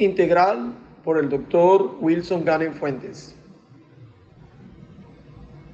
[0.00, 0.72] Integral
[1.04, 3.34] por el doctor Wilson Ganen Fuentes.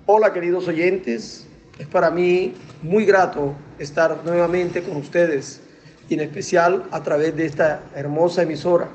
[0.06, 1.46] Hola queridos oyentes,
[1.78, 2.52] es para mí
[2.83, 5.62] muy grato estar nuevamente con ustedes
[6.09, 8.88] y en especial a través de esta hermosa emisora,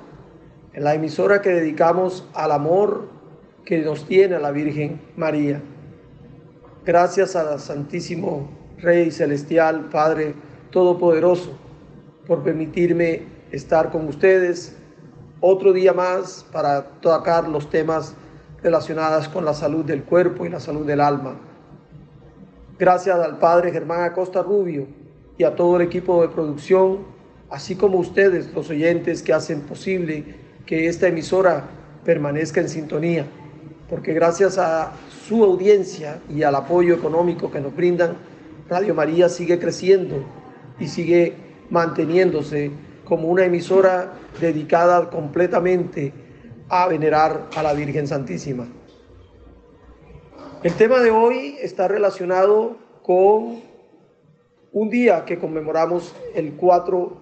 [0.75, 3.07] la emisora que dedicamos al amor
[3.63, 5.61] que nos tiene la Virgen María.
[6.85, 10.33] Gracias al Santísimo Rey Celestial, Padre
[10.71, 11.57] Todopoderoso,
[12.27, 13.21] por permitirme
[13.53, 14.75] estar con ustedes
[15.41, 18.13] otro día más para tocar los temas
[18.61, 21.35] relacionados con la salud del cuerpo y la salud del alma.
[22.77, 24.85] Gracias al Padre Germán Acosta Rubio
[25.37, 26.99] y a todo el equipo de producción,
[27.49, 30.35] así como ustedes, los oyentes que hacen posible
[30.67, 31.65] que esta emisora
[32.05, 33.25] permanezca en sintonía,
[33.89, 34.93] porque gracias a
[35.27, 38.15] su audiencia y al apoyo económico que nos brindan,
[38.69, 40.23] Radio María sigue creciendo
[40.79, 41.35] y sigue
[41.69, 42.71] manteniéndose
[43.11, 46.13] como una emisora dedicada completamente
[46.69, 48.69] a venerar a la Virgen Santísima.
[50.63, 53.63] El tema de hoy está relacionado con
[54.71, 57.17] un día que conmemoramos el 4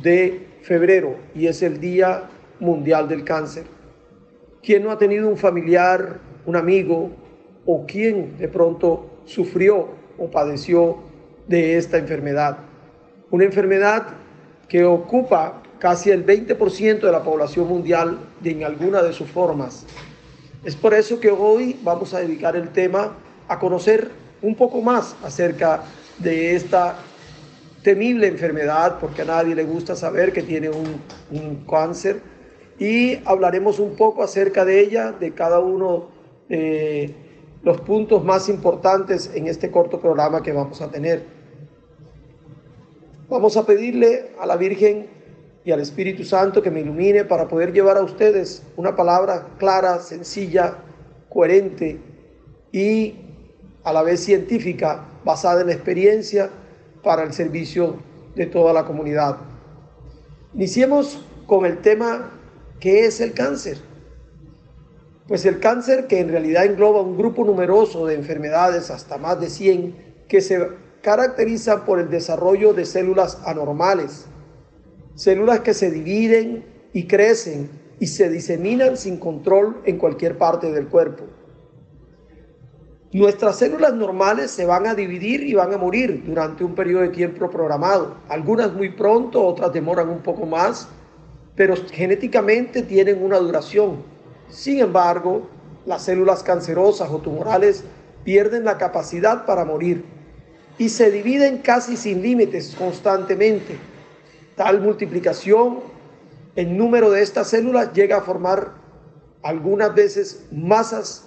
[0.00, 3.64] de febrero y es el Día Mundial del Cáncer.
[4.62, 7.10] ¿Quién no ha tenido un familiar, un amigo
[7.66, 10.98] o quien de pronto sufrió o padeció
[11.48, 12.58] de esta enfermedad?
[13.32, 14.21] Una enfermedad
[14.68, 19.84] que ocupa casi el 20% de la población mundial en alguna de sus formas.
[20.64, 23.16] Es por eso que hoy vamos a dedicar el tema
[23.48, 24.10] a conocer
[24.42, 25.82] un poco más acerca
[26.18, 26.96] de esta
[27.82, 31.00] temible enfermedad, porque a nadie le gusta saber que tiene un,
[31.32, 32.20] un cáncer,
[32.78, 36.08] y hablaremos un poco acerca de ella, de cada uno
[36.48, 37.14] de
[37.62, 41.41] los puntos más importantes en este corto programa que vamos a tener.
[43.32, 45.06] Vamos a pedirle a la Virgen
[45.64, 50.00] y al Espíritu Santo que me ilumine para poder llevar a ustedes una palabra clara,
[50.00, 50.76] sencilla,
[51.30, 51.98] coherente
[52.72, 53.14] y
[53.84, 56.50] a la vez científica, basada en la experiencia
[57.02, 57.96] para el servicio
[58.36, 59.38] de toda la comunidad.
[60.52, 62.32] Iniciemos con el tema
[62.80, 63.78] ¿qué es el cáncer?
[65.26, 69.48] Pues el cáncer que en realidad engloba un grupo numeroso de enfermedades, hasta más de
[69.48, 70.68] 100, que se
[71.02, 74.26] caracteriza por el desarrollo de células anormales,
[75.14, 80.88] células que se dividen y crecen y se diseminan sin control en cualquier parte del
[80.88, 81.24] cuerpo.
[83.12, 87.10] Nuestras células normales se van a dividir y van a morir durante un periodo de
[87.10, 88.16] tiempo programado.
[88.28, 90.88] Algunas muy pronto, otras demoran un poco más,
[91.54, 93.96] pero genéticamente tienen una duración.
[94.48, 95.48] Sin embargo,
[95.84, 97.84] las células cancerosas o tumorales
[98.24, 100.11] pierden la capacidad para morir
[100.78, 103.76] y se dividen casi sin límites constantemente.
[104.56, 105.80] Tal multiplicación,
[106.56, 108.72] el número de estas células llega a formar
[109.42, 111.24] algunas veces masas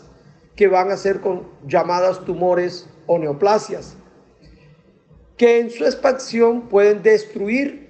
[0.56, 3.96] que van a ser con llamadas tumores o neoplasias,
[5.38, 7.86] que en su expansión pueden destruir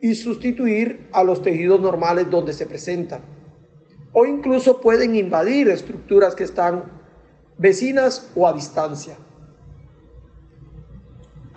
[0.00, 3.20] y sustituir a los tejidos normales donde se presentan,
[4.12, 6.84] o incluso pueden invadir estructuras que están
[7.58, 9.16] vecinas o a distancia.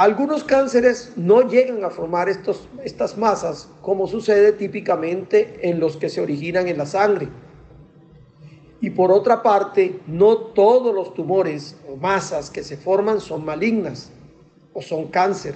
[0.02, 6.10] Algunos cánceres no llegan a formar estos, estas masas, como sucede típicamente en los que
[6.10, 7.28] se originan en la sangre.
[8.80, 14.12] Y por otra parte, no todos los tumores o masas que se forman son malignas
[14.74, 15.54] o son cáncer.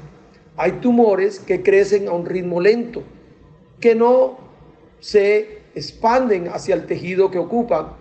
[0.58, 3.02] Hay tumores que crecen a un ritmo lento,
[3.80, 4.38] que no
[5.00, 7.94] se expanden hacia el tejido que ocupan,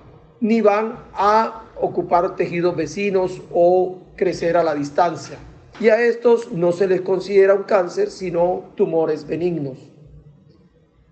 [0.43, 5.39] ni van a ocupar tejidos vecinos o crecer a la distancia
[5.81, 9.79] y a estos no se les considera un cáncer, sino tumores benignos.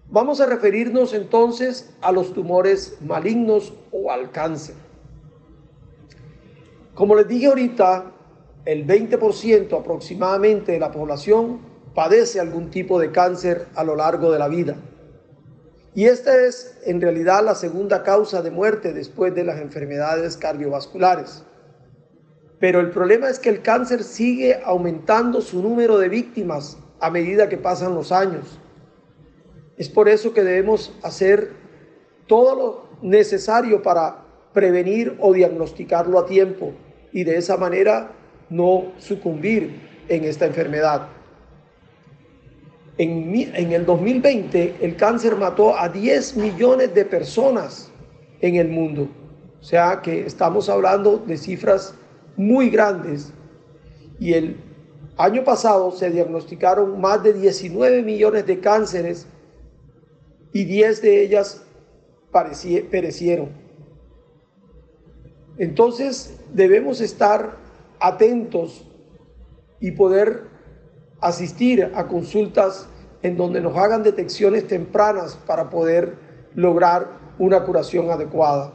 [0.08, 4.74] Vamos a referirnos entonces a los tumores malignos o al cáncer.
[6.94, 8.12] Como les dije ahorita,
[8.66, 11.60] el 20% aproximadamente de la población
[11.94, 14.76] padece algún tipo de cáncer a lo largo de la vida.
[15.94, 21.42] Y esta es en realidad la segunda causa de muerte después de las enfermedades cardiovasculares.
[22.62, 27.48] Pero el problema es que el cáncer sigue aumentando su número de víctimas a medida
[27.48, 28.60] que pasan los años.
[29.76, 31.54] Es por eso que debemos hacer
[32.28, 36.72] todo lo necesario para prevenir o diagnosticarlo a tiempo
[37.10, 38.12] y de esa manera
[38.48, 41.08] no sucumbir en esta enfermedad.
[42.96, 47.90] En, el 2020 el cáncer mató a 10 millones de personas
[48.40, 49.08] en el mundo.
[49.60, 51.96] O sea que estamos hablando de cifras
[52.46, 53.32] muy grandes
[54.18, 54.56] y el
[55.16, 59.26] año pasado se diagnosticaron más de 19 millones de cánceres
[60.52, 61.62] y 10 de ellas
[62.90, 63.50] perecieron.
[65.58, 67.56] Entonces debemos estar
[68.00, 68.86] atentos
[69.80, 70.44] y poder
[71.20, 72.88] asistir a consultas
[73.22, 76.16] en donde nos hagan detecciones tempranas para poder
[76.54, 78.72] lograr una curación adecuada.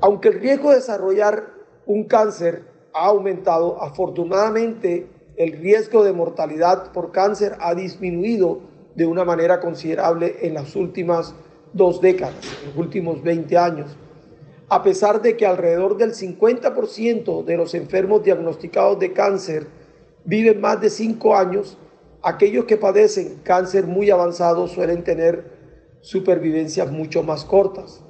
[0.00, 1.52] Aunque el riesgo de desarrollar
[1.86, 2.62] un cáncer
[2.94, 5.06] ha aumentado, afortunadamente
[5.36, 8.60] el riesgo de mortalidad por cáncer ha disminuido
[8.94, 11.34] de una manera considerable en las últimas
[11.72, 13.96] dos décadas, en los últimos 20 años.
[14.68, 19.66] A pesar de que alrededor del 50% de los enfermos diagnosticados de cáncer
[20.24, 21.76] viven más de 5 años,
[22.22, 25.44] aquellos que padecen cáncer muy avanzado suelen tener
[26.00, 28.02] supervivencias mucho más cortas.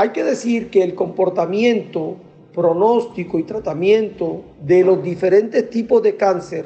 [0.00, 2.16] Hay que decir que el comportamiento,
[2.54, 6.64] pronóstico y tratamiento de los diferentes tipos de cáncer,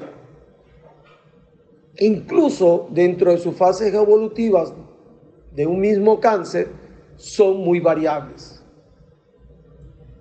[1.98, 4.72] incluso dentro de sus fases evolutivas
[5.52, 6.68] de un mismo cáncer,
[7.16, 8.62] son muy variables.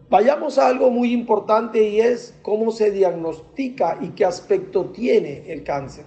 [0.10, 5.63] Vayamos a algo muy importante y es cómo se diagnostica y qué aspecto tiene el
[5.63, 6.06] cáncer.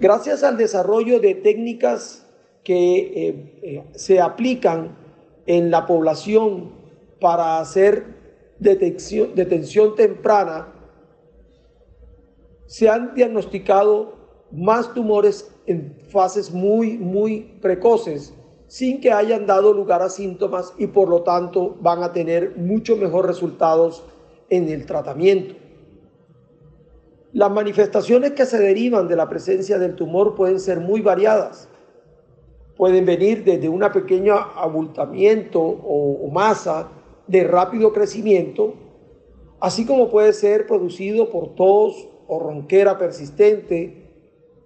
[0.00, 2.26] Gracias al desarrollo de técnicas
[2.64, 5.00] que eh, eh, se aplican
[5.46, 6.70] en la población
[7.20, 8.04] para hacer
[8.58, 10.68] detección, detención temprana,
[12.66, 14.14] se han diagnosticado
[14.50, 18.34] más tumores en fases muy, muy precoces,
[18.66, 22.96] sin que hayan dado lugar a síntomas y por lo tanto van a tener mucho
[22.96, 24.04] mejor resultados
[24.48, 25.54] en el tratamiento.
[27.32, 31.68] Las manifestaciones que se derivan de la presencia del tumor pueden ser muy variadas
[32.82, 36.88] pueden venir desde un pequeño abultamiento o, masa
[37.28, 38.74] de rápido crecimiento,
[39.60, 44.10] así como puede ser producido por tos o ronquera persistente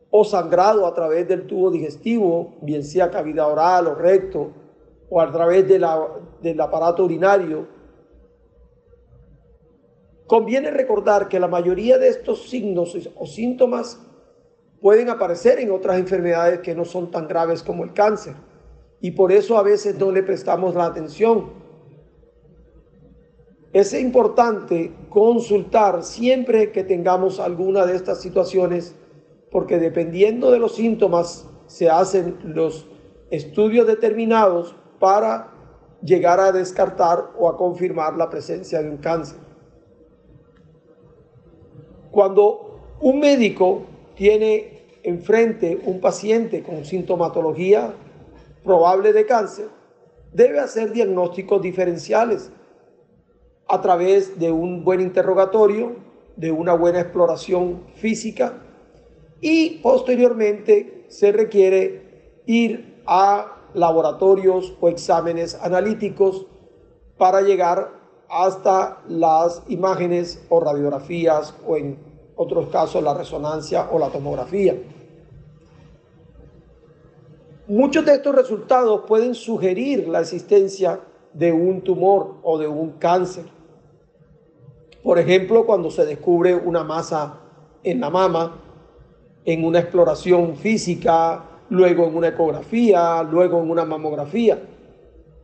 [0.09, 4.51] o sangrado a través del tubo digestivo, bien sea cavidad oral o recto,
[5.11, 5.79] o a través de
[6.41, 7.67] del aparato urinario.
[10.27, 14.01] Conviene recordar que la mayoría de estos signos o síntomas
[14.81, 18.35] pueden aparecer en otras enfermedades que no son tan graves como el cáncer.
[19.01, 21.51] Y por eso a veces no le prestamos la atención.
[23.73, 28.95] Es importante consultar siempre que tengamos alguna de estas situaciones,
[29.51, 32.87] porque dependiendo de los síntomas se hacen los
[33.31, 35.53] estudios determinados para
[36.03, 39.39] llegar a descartar o a confirmar la presencia de un cáncer.
[42.11, 43.83] Cuando un médico
[44.17, 47.95] tiene enfrente un paciente con sintomatología
[48.65, 49.69] probable de cáncer,
[50.33, 52.51] debe hacer diagnósticos diferenciales
[53.69, 55.97] a través de un buen interrogatorio,
[56.37, 58.63] de una buena exploración física
[59.41, 66.47] y posteriormente se requiere ir a laboratorios o exámenes analíticos
[67.17, 67.93] para llegar
[68.29, 74.77] hasta las imágenes o radiografías o en otros casos la resonancia o la tomografía.
[77.67, 81.01] Muchos de estos resultados pueden sugerir la existencia
[81.33, 83.45] de un tumor o de un cáncer.
[85.03, 87.41] Por ejemplo, cuando se descubre una masa
[87.83, 88.61] en la mama,
[89.45, 94.63] en una exploración física, luego en una ecografía, luego en una mamografía.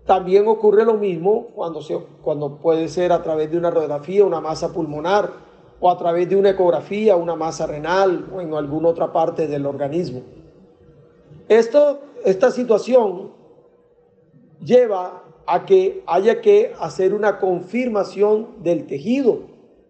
[0.06, 4.40] También ocurre lo mismo cuando, se, cuando puede ser a través de una radiografía, una
[4.40, 5.30] masa pulmonar,
[5.84, 9.66] o a través de una ecografía, una masa renal o en alguna otra parte del
[9.66, 10.22] organismo.
[11.48, 13.32] Esto, esta situación
[14.64, 19.40] lleva a que haya que hacer una confirmación del tejido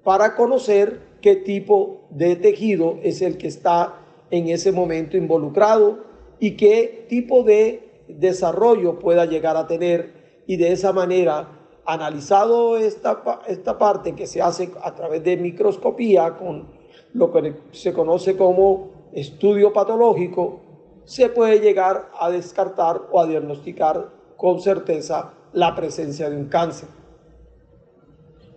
[0.02, 6.04] para conocer qué tipo de tejido es el que está en ese momento involucrado
[6.40, 13.23] y qué tipo de desarrollo pueda llegar a tener y de esa manera analizado esta,
[13.47, 16.69] esta parte que se hace a través de microscopía con
[17.15, 20.61] lo que se conoce como estudio patológico,
[21.05, 26.89] se puede llegar a descartar o a diagnosticar con certeza la presencia de un cáncer.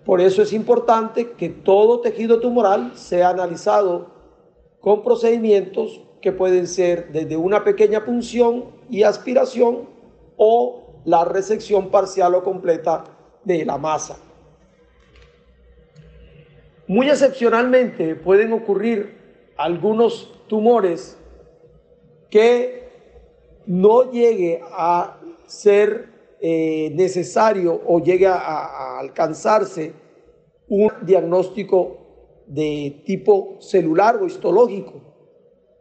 [0.06, 4.14] Por eso es importante que todo tejido tumoral sea analizado
[4.80, 9.90] con procedimientos que pueden ser desde una pequeña punción y aspiración
[10.38, 13.04] o la resección parcial o completa
[13.46, 14.18] de la masa.
[16.88, 19.18] Muy excepcionalmente pueden ocurrir
[19.58, 21.18] algunos tumores
[22.30, 22.90] que
[23.66, 26.10] no llegue a ser
[26.42, 29.94] eh, necesario o llegue a, a alcanzarse
[30.68, 31.98] un diagnóstico
[32.46, 35.02] de tipo celular o histológico.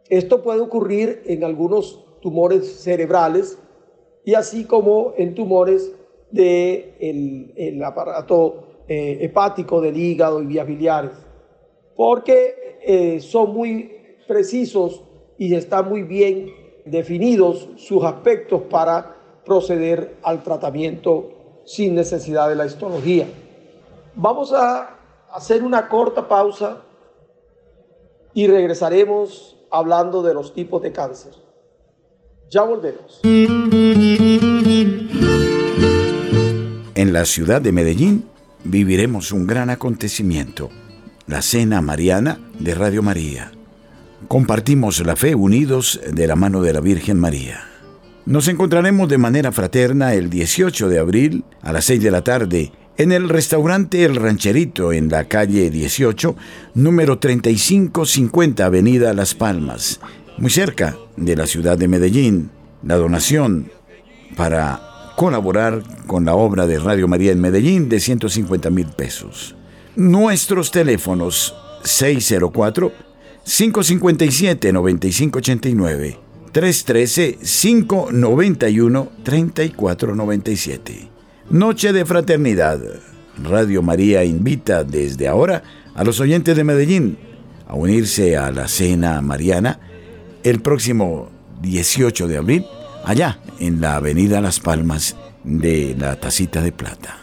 [0.09, 3.59] Esto puede ocurrir en algunos tumores cerebrales
[4.23, 5.91] y así como en tumores
[6.31, 11.11] del el aparato eh, hepático del hígado y vías biliares,
[11.95, 13.91] porque eh, son muy
[14.27, 15.01] precisos
[15.37, 16.51] y están muy bien
[16.85, 23.27] definidos sus aspectos para proceder al tratamiento sin necesidad de la histología.
[24.15, 24.97] Vamos a
[25.31, 26.83] hacer una corta pausa
[28.33, 31.33] y regresaremos hablando de los tipos de cáncer.
[32.49, 33.21] Ya volvemos.
[36.95, 38.23] En la ciudad de Medellín
[38.63, 40.69] viviremos un gran acontecimiento,
[41.27, 43.51] la Cena Mariana de Radio María.
[44.29, 47.65] Compartimos la fe unidos de la mano de la Virgen María.
[48.25, 52.71] Nos encontraremos de manera fraterna el 18 de abril a las 6 de la tarde
[52.95, 56.33] en el restaurante El Rancherito en la calle 18,
[56.75, 59.99] número 3550 Avenida Las Palmas,
[60.37, 62.51] muy cerca de la ciudad de Medellín.
[62.83, 63.69] La donación
[64.37, 69.55] para colaborar con la obra de Radio María en Medellín de 150 mil pesos.
[69.95, 72.91] Nuestros teléfonos 604
[73.43, 76.19] 557 9589
[76.51, 81.09] 313 591 3497.
[81.49, 82.79] Noche de Fraternidad.
[83.43, 87.17] Radio María invita desde ahora a los oyentes de Medellín
[87.67, 89.79] a unirse a la cena mariana
[90.43, 91.29] el próximo
[91.61, 92.65] 18 de abril,
[93.05, 97.17] allá en la Avenida Las Palmas de la Tacita de Plata.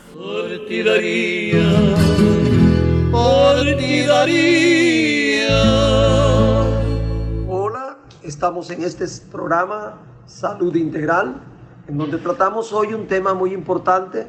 [7.49, 11.43] Hola, estamos en este programa Salud Integral,
[11.89, 14.29] en donde tratamos hoy un tema muy importante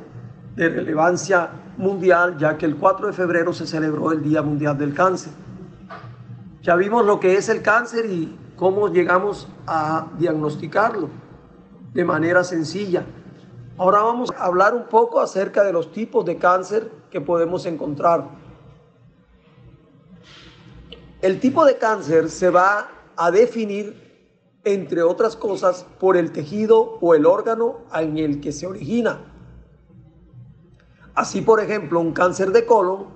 [0.55, 4.93] de relevancia mundial, ya que el 4 de febrero se celebró el Día Mundial del
[4.95, 5.33] Cáncer.
[6.63, 11.10] Ya vimos lo que es el cáncer y cómo llegamos a diagnosticarlo
[11.94, 13.06] de manera sencilla.
[13.78, 18.30] Ahora vamos a hablar un poco acerca de los tipos de cáncer que podemos encontrar.
[21.22, 27.16] El tipo de cáncer se va a definir, entre otras cosas, por el tejido o
[27.16, 29.22] el órgano en el que se origina.
[31.16, 33.08] Así, por ejemplo, un cáncer de colon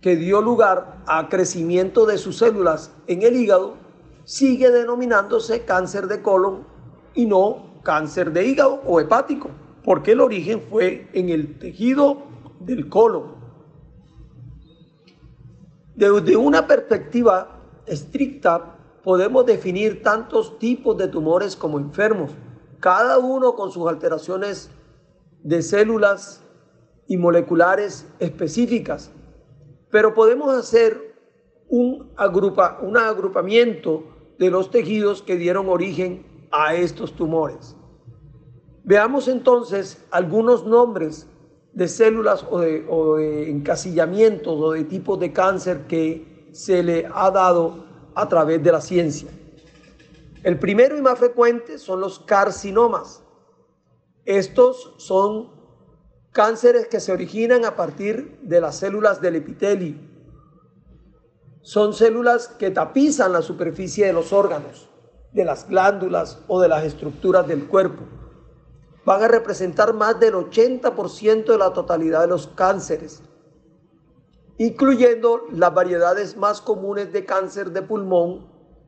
[0.00, 3.74] que dio lugar a crecimiento de sus células en el hígado
[4.24, 6.73] sigue denominándose cáncer de colon
[7.14, 9.50] y no cáncer de hígado o hepático,
[9.84, 12.22] porque el origen fue en el tejido
[12.60, 13.34] del colon.
[15.94, 22.32] Desde una perspectiva estricta, podemos definir tantos tipos de tumores como enfermos,
[22.80, 24.70] cada uno con sus alteraciones
[25.42, 26.42] de células
[27.06, 29.10] y moleculares específicas,
[29.90, 31.14] pero podemos hacer
[31.68, 34.04] un, agrupa, un agrupamiento
[34.38, 37.74] de los tejidos que dieron origen a estos tumores.
[38.84, 41.26] Veamos entonces algunos nombres
[41.72, 47.84] de células o de, encasillamientos o de tipos de cáncer que se le ha dado
[48.14, 49.28] a través de la ciencia.
[50.44, 53.22] El primero y más frecuente son los carcinomas.
[54.24, 55.50] Estos son
[56.30, 60.14] cánceres que se originan a partir de las células del epitelio
[61.64, 64.90] son células que tapizan la superficie de los órganos,
[65.34, 68.04] de las glándulas o de las estructuras del cuerpo.
[69.04, 73.22] Van a representar más del 80% de la totalidad de los cánceres,
[74.56, 78.46] incluyendo las variedades más comunes de cáncer de pulmón,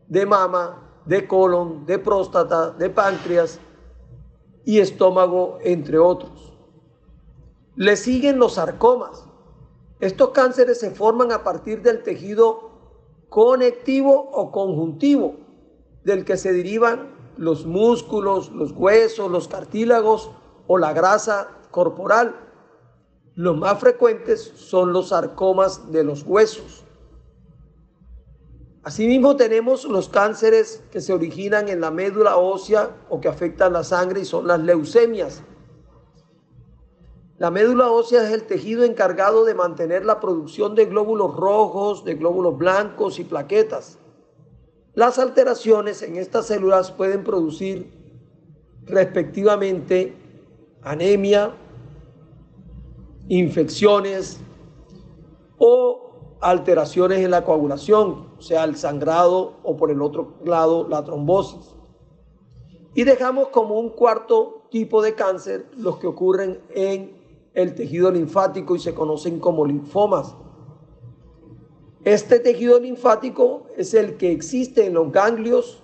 [0.08, 3.60] de mama, de colon, de próstata, de páncreas
[4.64, 6.54] y estómago, entre otros.
[7.74, 9.26] Le siguen los sarcomas.
[10.00, 12.70] Estos cánceres se forman a partir del tejido
[13.28, 15.45] conectivo o conjuntivo,
[16.06, 20.30] del que se derivan los músculos, los huesos, los cartílagos
[20.68, 22.36] o la grasa corporal.
[23.34, 26.84] Los más frecuentes son los sarcomas de los huesos.
[28.84, 33.82] Asimismo tenemos los cánceres que se originan en la médula ósea o que afectan la
[33.82, 35.42] sangre y son las leucemias.
[37.38, 42.14] La médula ósea es el tejido encargado de mantener la producción de glóbulos rojos, de
[42.14, 43.98] glóbulos blancos y plaquetas.
[44.96, 47.92] Las alteraciones en estas células pueden producir
[48.86, 50.14] respectivamente
[50.80, 51.54] anemia,
[53.28, 54.40] infecciones
[55.58, 61.04] o alteraciones en la coagulación, o sea, el sangrado o por el otro lado la
[61.04, 61.74] trombosis.
[62.94, 67.14] Y dejamos como un cuarto tipo de cáncer los que ocurren en
[67.52, 70.34] el tejido linfático y se conocen como linfomas.
[72.06, 75.82] Este tejido linfático es el que existe en los ganglios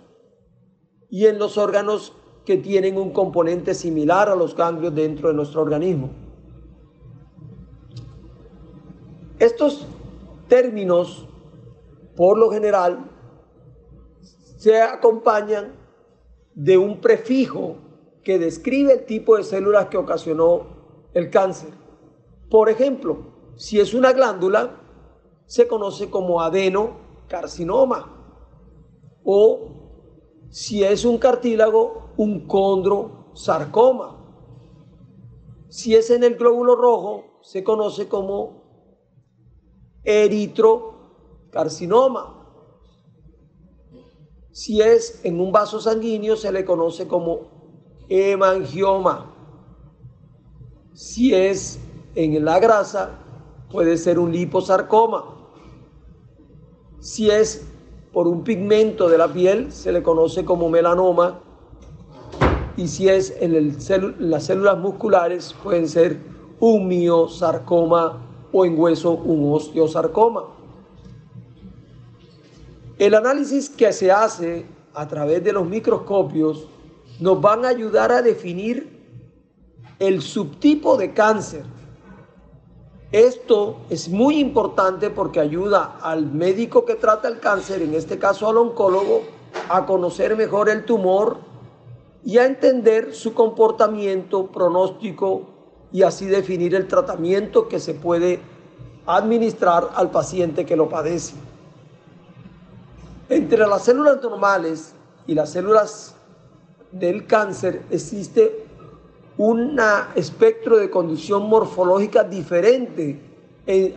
[1.11, 2.13] y en los órganos
[2.45, 6.11] que tienen un componente similar a los ganglios dentro de nuestro organismo.
[9.41, 9.85] Estos
[10.47, 11.27] términos,
[12.15, 13.11] por lo general,
[14.59, 15.73] se acompañan
[16.55, 17.79] de un prefijo
[18.23, 20.69] que describe el tipo de células que ocasionó
[21.15, 21.71] el cáncer.
[22.49, 23.27] Por ejemplo,
[23.57, 24.82] si es una glándula,
[25.53, 28.09] se conoce como adenocarcinoma.
[29.23, 29.61] O
[30.49, 34.17] si es un cartílago, un condrosarcoma.
[35.69, 38.63] Si es en el glóbulo rojo, se conoce como
[40.05, 42.47] eritrocarcinoma.
[44.53, 47.41] Si es en un vaso sanguíneo, se le conoce como
[48.09, 49.35] hemangioma.
[50.95, 51.79] Si es
[52.15, 53.19] en la grasa,
[53.71, 55.32] puede ser un liposarcoma.
[57.03, 57.67] Si es
[58.13, 61.41] por un pigmento de la piel, se le conoce como melanoma.
[62.77, 63.77] Y si es en
[64.31, 66.21] las células musculares, pueden ser
[66.61, 70.45] un miosarcoma o en hueso un osteosarcoma.
[73.01, 76.69] El análisis que se hace a través de los microscopios
[77.19, 79.03] nos van a ayudar a definir
[79.99, 81.65] el subtipo de cáncer.
[83.13, 88.49] Esto es muy importante porque ayuda al médico que trata el cáncer, en este caso
[88.49, 89.23] al oncólogo,
[89.69, 91.37] a conocer mejor el tumor
[92.25, 95.43] y a entender su comportamiento pronóstico
[95.93, 98.41] y así definir el tratamiento que se puede
[99.05, 101.35] administrar al paciente que lo padece.
[103.29, 104.95] Entre las células normales
[105.27, 106.15] y las células
[106.93, 108.67] del cáncer existe
[109.39, 109.81] un
[110.15, 113.21] espectro de condición morfológica diferente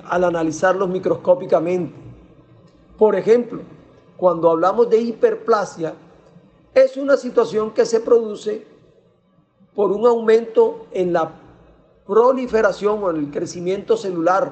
[0.08, 1.94] al analizarlos microscópicamente.
[2.98, 3.62] Por ejemplo,
[4.16, 5.94] cuando hablamos de hiperplasia,
[6.74, 8.66] es una situación que se produce
[9.74, 11.32] por un aumento en la
[12.08, 14.52] proliferación o en el crecimiento celular,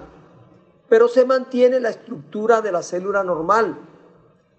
[0.89, 3.78] pero se mantiene la estructura de la célula normal.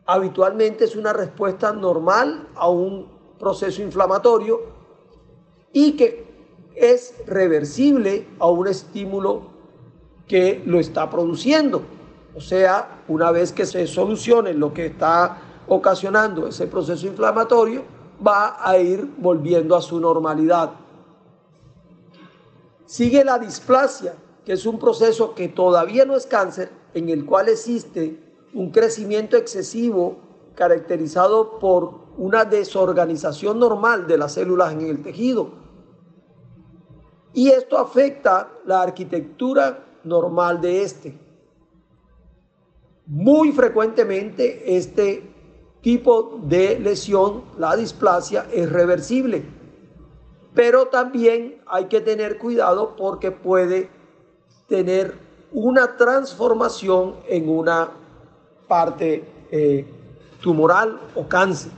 [0.06, 3.08] Habitualmente es una respuesta normal a un
[3.38, 4.73] proceso inflamatorio
[5.74, 6.24] y que
[6.74, 9.42] es reversible a un estímulo
[10.26, 11.82] que lo está produciendo.
[12.34, 17.82] O sea, una vez que se solucione lo que está ocasionando ese proceso inflamatorio,
[18.26, 20.70] va a ir volviendo a su normalidad.
[22.86, 27.48] Sigue la displasia, que es un proceso que todavía no es cáncer, en el cual
[27.48, 28.20] existe
[28.52, 30.18] un crecimiento excesivo
[30.54, 35.63] caracterizado por una desorganización normal de las células en el tejido.
[37.34, 41.18] Y esto afecta la arquitectura normal de este.
[43.06, 45.34] Muy frecuentemente este
[45.82, 49.44] tipo de lesión, la displasia, es reversible.
[50.54, 53.90] Pero también hay que tener cuidado porque puede
[54.68, 55.14] tener
[55.52, 57.90] una transformación en una
[58.68, 59.84] parte eh,
[60.40, 61.72] tumoral o cáncer.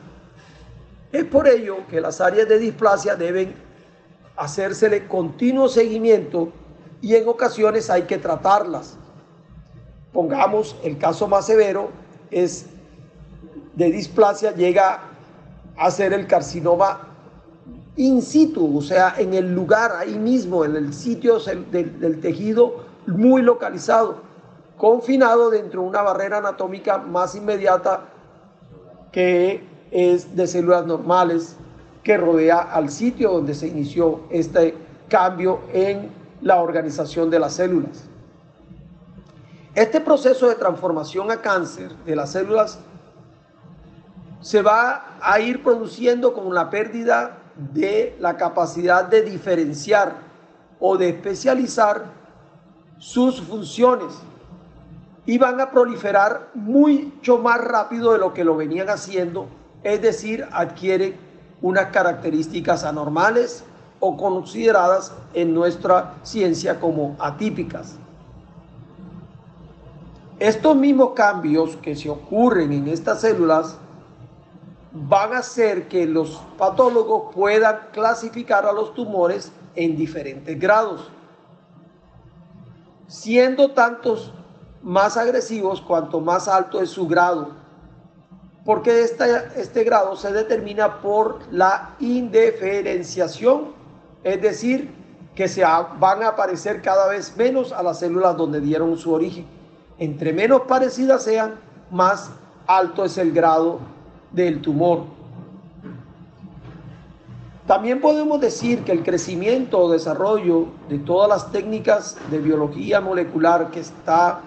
[1.10, 3.65] Es por ello que las áreas de displasia deben
[4.36, 6.50] hacérsele continuo seguimiento
[7.00, 8.96] y en ocasiones hay que tratarlas.
[10.12, 11.90] Pongamos el caso más severo
[12.30, 12.66] es
[13.74, 15.00] de displasia llega
[15.76, 17.08] a ser el carcinoma
[17.96, 22.84] in situ, o sea, en el lugar, ahí mismo, en el sitio del, del tejido
[23.06, 24.22] muy localizado,
[24.76, 28.06] confinado dentro de una barrera anatómica más inmediata
[29.12, 31.56] que es de células normales
[32.06, 34.76] que rodea al sitio donde se inició este
[35.08, 36.08] cambio en
[36.40, 38.04] la organización de las células.
[39.74, 42.78] Este proceso de transformación a cáncer de las células
[44.40, 50.14] se va a ir produciendo con la pérdida de la capacidad de diferenciar
[50.78, 52.04] o de especializar
[52.98, 54.14] sus funciones
[55.26, 59.48] y van a proliferar mucho más rápido de lo que lo venían haciendo
[59.86, 61.16] es decir, adquiere
[61.62, 63.64] unas características anormales
[64.00, 67.96] o consideradas en nuestra ciencia como atípicas.
[70.38, 73.78] Estos mismos cambios que se ocurren en estas células
[74.92, 81.10] van a hacer que los patólogos puedan clasificar a los tumores en diferentes grados,
[83.06, 84.32] siendo tantos
[84.82, 87.65] más agresivos cuanto más alto es su grado
[88.66, 93.68] porque este grado se determina por la indiferenciación,
[94.24, 94.92] es decir,
[95.36, 99.46] que se van a aparecer cada vez menos a las células donde dieron su origen.
[99.98, 101.60] Entre menos parecidas sean,
[101.92, 102.32] más
[102.66, 103.78] alto es el grado
[104.32, 105.04] del tumor.
[107.68, 113.70] También podemos decir que el crecimiento o desarrollo de todas las técnicas de biología molecular
[113.70, 114.40] que está,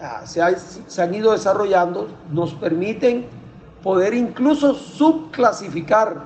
[0.00, 3.39] ah, se han ido desarrollando nos permiten
[3.82, 6.24] poder incluso subclasificar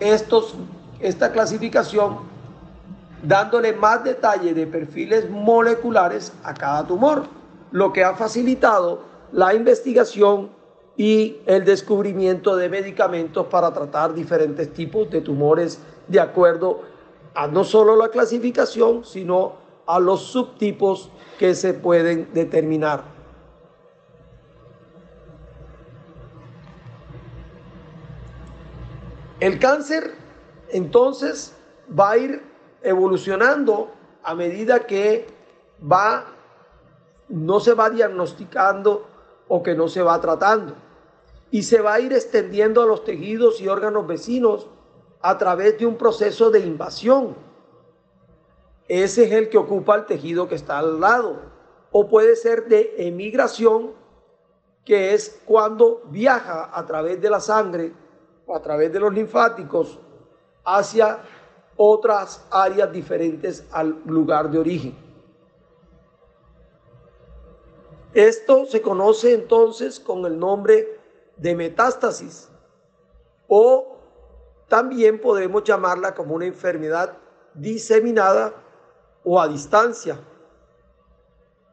[0.00, 0.54] estos,
[1.00, 2.18] esta clasificación
[3.22, 7.24] dándole más detalle de perfiles moleculares a cada tumor,
[7.72, 9.00] lo que ha facilitado
[9.32, 10.50] la investigación
[10.96, 16.80] y el descubrimiento de medicamentos para tratar diferentes tipos de tumores de acuerdo
[17.34, 19.54] a no solo la clasificación, sino
[19.86, 23.17] a los subtipos que se pueden determinar.
[29.40, 30.14] El cáncer
[30.70, 31.54] entonces
[31.96, 32.42] va a ir
[32.82, 35.28] evolucionando a medida que
[35.80, 36.26] va,
[37.28, 39.06] no se va diagnosticando
[39.46, 40.74] o que no se va tratando.
[41.52, 44.66] Y se va a ir extendiendo a los tejidos y órganos vecinos
[45.20, 47.36] a través de un proceso de invasión.
[48.88, 51.36] Ese es el que ocupa el tejido que está al lado.
[51.92, 53.92] O puede ser de emigración,
[54.84, 57.92] que es cuando viaja a través de la sangre
[58.54, 59.98] a través de los linfáticos
[60.64, 61.18] hacia
[61.76, 65.08] otras áreas diferentes al lugar de origen.
[68.14, 70.98] Esto se conoce entonces con el nombre
[71.36, 72.48] de metástasis
[73.46, 73.96] o
[74.68, 77.16] también podemos llamarla como una enfermedad
[77.54, 78.54] diseminada
[79.24, 80.18] o a distancia.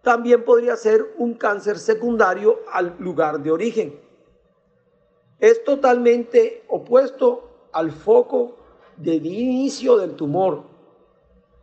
[0.02, 4.05] También podría ser un cáncer secundario al lugar de origen.
[5.40, 8.56] Es totalmente opuesto al foco
[8.98, 10.64] de inicio del tumor,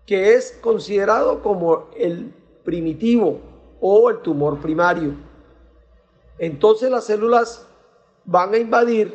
[0.06, 3.38] que es considerado como el primitivo
[3.80, 5.14] o el tumor primario.
[6.38, 7.66] Entonces las células
[8.24, 9.14] van a invadir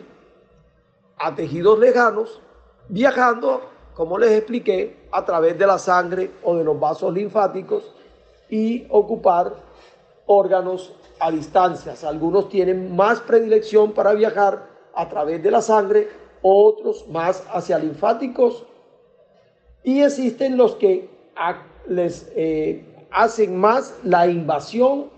[1.17, 2.41] a tejidos lejanos,
[2.89, 3.62] viajando,
[3.93, 7.93] como les expliqué, a través de la sangre o de los vasos linfáticos
[8.50, 9.56] y ocupar
[10.28, 12.04] órganos a distancias.
[12.04, 16.08] Algunos tienen más predilección para viajar a través de la sangre
[16.42, 18.66] otros más hacia linfáticos
[19.84, 21.10] y existen los que
[21.88, 25.10] les eh, hacen más la invasión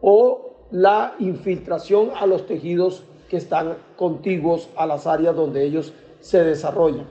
[0.00, 6.42] o la infiltración a los tejidos que están contiguos a las áreas donde ellos se
[6.42, 7.06] desarrollan.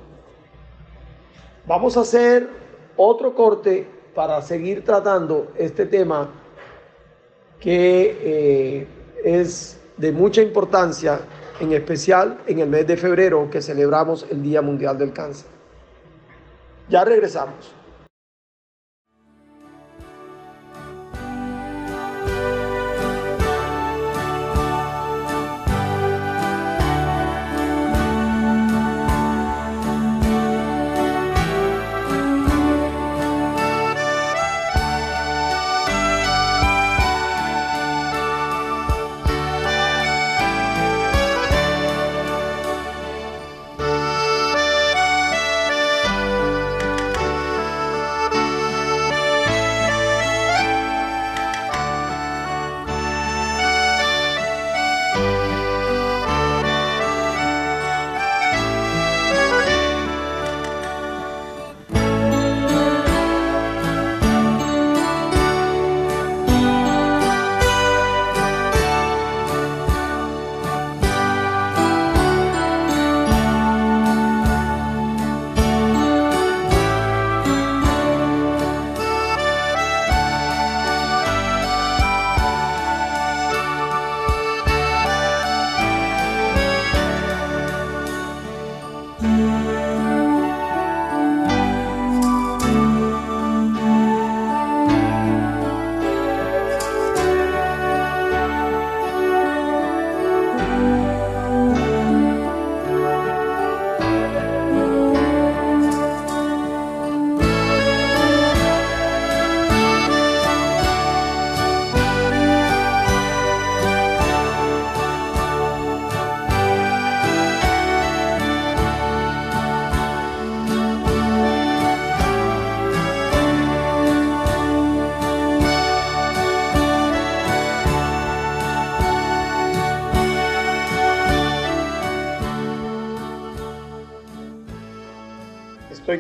[1.66, 2.50] Vamos a hacer
[2.98, 6.30] otro corte para seguir tratando este tema
[7.64, 8.88] que eh,
[9.24, 11.22] es de mucha importancia
[11.62, 15.48] en especial en el mes de febrero que celebramos el Día Mundial del Cáncer.
[16.90, 17.74] Ya regresamos.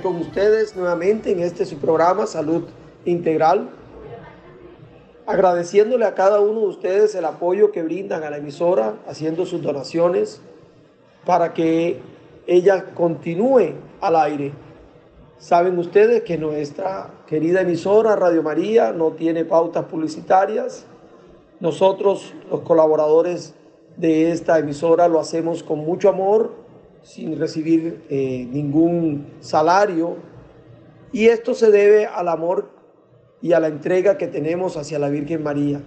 [0.03, 2.65] Con ustedes nuevamente en este su programa Salud
[3.05, 3.69] Integral.
[5.25, 9.61] agradeciéndole a cada uno de ustedes el apoyo que brindan a la emisora, haciendo sus
[9.61, 10.41] donaciones
[11.25, 12.01] para que
[12.45, 14.51] ella continúe al aire.
[15.37, 20.85] Saben ustedes que nuestra querida emisora Radio María no tiene pautas publicitarias.
[21.61, 23.53] Nosotros, los colaboradores
[23.95, 26.62] de esta emisora, lo hacemos con mucho amor,
[27.03, 30.17] sin recibir eh, ningún salario.
[31.11, 32.69] Y esto se debe al amor
[33.41, 35.81] y a la entrega que tenemos hacia la Virgen María.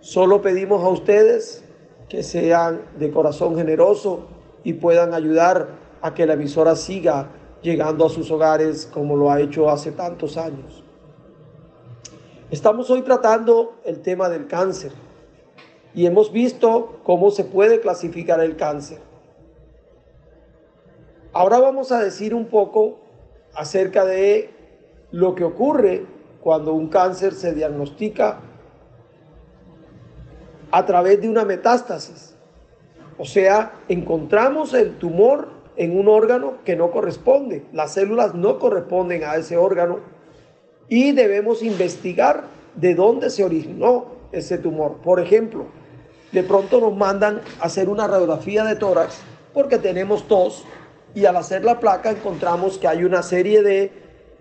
[0.00, 1.64] Solo pedimos a ustedes
[2.08, 4.28] que sean de corazón generoso
[4.62, 5.68] y puedan ayudar
[6.00, 7.30] a que la emisora siga
[7.62, 10.84] llegando a sus hogares como lo ha hecho hace tantos años.
[12.50, 14.92] Estamos hoy tratando el tema del cáncer
[15.92, 19.05] y hemos visto cómo se puede clasificar el cáncer.
[21.36, 22.96] Ahora vamos a decir un poco
[23.54, 24.48] acerca de
[25.10, 26.06] lo que ocurre
[26.40, 28.40] cuando un cáncer se diagnostica
[30.70, 32.34] a través de una metástasis.
[33.18, 37.66] O sea, encontramos el tumor en un órgano que no corresponde.
[37.70, 39.98] Las células no corresponden a ese órgano
[40.88, 42.44] y debemos investigar
[42.76, 45.02] de dónde se originó ese tumor.
[45.04, 45.66] Por ejemplo,
[46.32, 49.20] de pronto nos mandan a hacer una radiografía de tórax
[49.52, 50.64] porque tenemos tos
[51.16, 53.90] y al hacer la placa encontramos que hay una serie de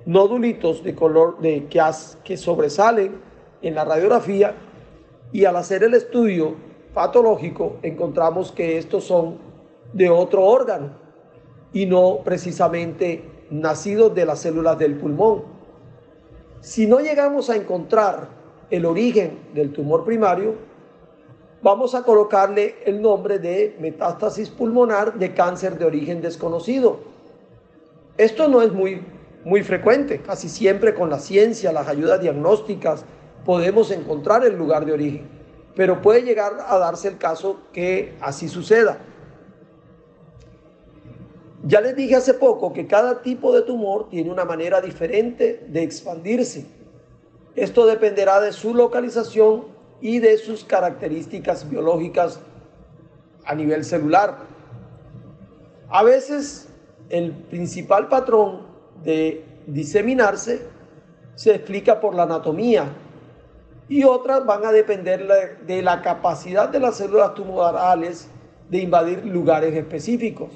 [0.06, 1.82] nódulitos de color de, que,
[2.26, 3.16] que sobresalen
[3.62, 4.56] en la radiografía
[5.32, 6.56] y al hacer el estudio
[6.94, 9.38] patológico encontramos que estos son
[9.94, 10.90] de otro órgano
[11.72, 15.46] y no precisamente nacidos de las células del pulmón.
[16.60, 18.28] Si no llegamos a encontrar
[18.70, 20.56] el origen del tumor primario,
[21.66, 27.00] vamos a colocarle el nombre de metástasis pulmonar de cáncer de origen desconocido.
[28.20, 29.02] Esto no es muy
[29.44, 30.22] muy frecuente.
[30.22, 33.04] Casi siempre con la ciencia, las ayudas diagnósticas,
[33.46, 35.28] podemos encontrar el lugar de origen.
[35.76, 39.00] Pero puede llegar a darse el caso que así suceda.
[41.64, 45.82] Ya les dije hace poco que cada tipo de tumor tiene una manera diferente de
[45.82, 46.68] expandirse.
[47.56, 49.75] Esto dependerá de su localización
[50.06, 52.40] y de sus características biológicas
[53.44, 54.38] a nivel celular.
[55.90, 56.70] A veces
[57.10, 58.68] el principal patrón
[59.04, 60.62] de diseminarse
[61.34, 62.86] se explica por la anatomía
[63.90, 65.28] y otras van a depender
[65.66, 68.28] de la capacidad de las células tumorales
[68.70, 70.52] de invadir lugares específicos.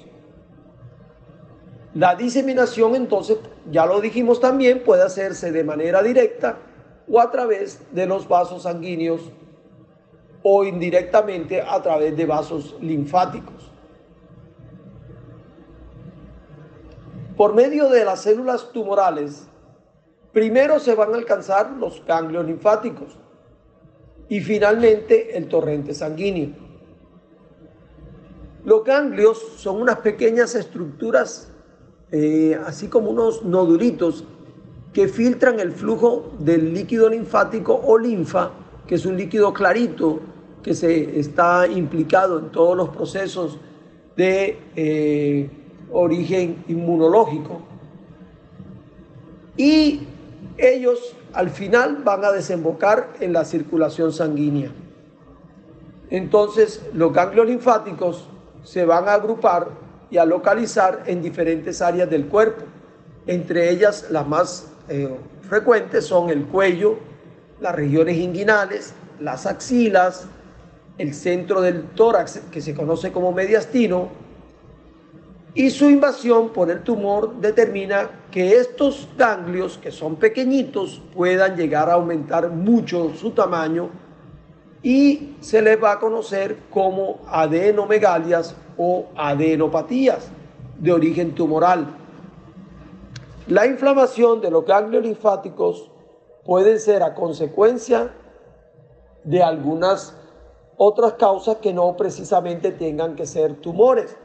[1.95, 3.39] La diseminación entonces,
[3.71, 6.59] ya lo dijimos también, puede hacerse de manera directa
[7.09, 9.31] o a través de los vasos sanguíneos
[10.43, 13.69] o indirectamente a través de vasos linfáticos.
[17.39, 19.47] por medio de las células tumorales,
[20.33, 23.17] primero se van a alcanzar los ganglios linfáticos
[24.27, 26.49] y finalmente el torrente sanguíneo.
[28.65, 31.49] Los ganglios son unas pequeñas estructuras,
[32.11, 34.25] eh, así como unos nodulitos,
[34.93, 38.51] que filtran el flujo del líquido linfático o linfa,
[38.87, 40.19] que es un líquido clarito
[40.63, 43.59] que se está implicado en todos los procesos
[44.15, 45.49] de eh,
[45.91, 47.61] origen inmunológico.
[49.55, 50.01] Y
[50.57, 54.71] ellos al final van a desembocar en la circulación sanguínea.
[56.09, 58.27] Entonces los ganglios linfáticos
[58.63, 59.69] se van a agrupar
[60.09, 62.63] y a localizar en diferentes áreas del cuerpo.
[63.27, 66.97] Entre ellas las más eh, frecuentes son el cuello,
[67.61, 70.27] las regiones inguinales, las axilas,
[70.97, 74.09] el centro del tórax que se conoce como mediastino,
[75.53, 81.89] y su invasión por el tumor determina que estos ganglios, que son pequeñitos, puedan llegar
[81.89, 83.89] a aumentar mucho su tamaño
[84.83, 90.29] y se les va a conocer como adenomegalias o adenopatías
[90.79, 91.87] de origen tumoral.
[93.49, 95.89] La inflamación de los ganglios linfáticos
[96.45, 98.13] puede ser a consecuencia
[99.23, 100.15] de algunas
[100.77, 104.15] otras causas que no precisamente tengan que ser tumores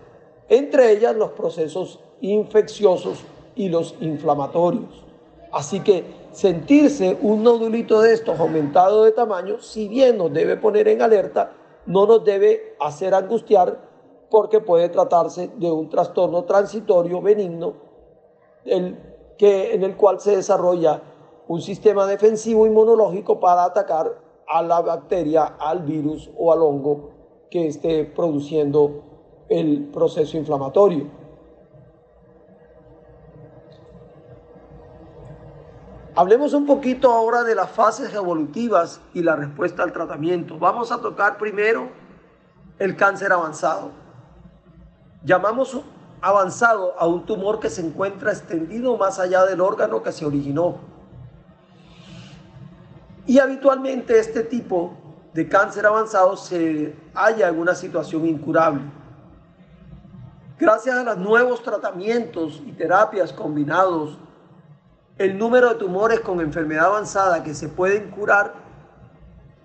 [0.51, 5.07] entre ellas los procesos infecciosos y los inflamatorios.
[5.53, 10.87] Así que sentirse un nodulito de estos aumentado de tamaño, si bien nos debe poner
[10.89, 11.55] en alerta,
[11.87, 13.79] no nos debe hacer angustiar
[14.31, 17.85] porque puede tratarse de un trastorno transitorio benigno
[19.39, 21.03] que, en el cual se desarrolla
[21.49, 27.11] un sistema defensivo inmunológico para atacar a la bacteria, al virus o al hongo
[27.51, 29.03] que esté produciendo
[29.49, 31.07] el proceso inflamatorio.
[36.17, 40.59] Hablemos un poquito ahora de las fases evolutivas y la respuesta al tratamiento.
[40.59, 41.89] Vamos a tocar primero
[42.79, 43.91] el cáncer avanzado.
[45.25, 45.81] Llamamos
[46.25, 50.79] avanzado a un tumor que se encuentra extendido más allá del órgano que se originó.
[53.27, 54.95] Y habitualmente este tipo
[55.35, 58.81] de cáncer avanzado se halla en una situación incurable.
[60.59, 64.17] Gracias a los nuevos tratamientos y terapias combinados,
[65.19, 68.55] el número de tumores con enfermedad avanzada que se pueden curar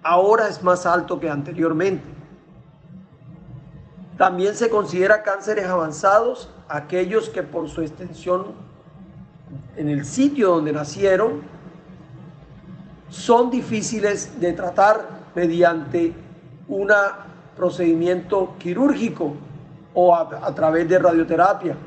[0.03, 2.18] ahora es más alto que anteriormente.
[4.19, 8.47] También se considera cánceres avanzados aquellos que por su extensión
[9.77, 11.41] en el sitio donde nacieron
[13.07, 16.13] son difíciles de tratar mediante
[16.67, 16.91] un
[17.55, 19.35] procedimiento quirúrgico
[19.93, 21.77] o a, través de radioterapia.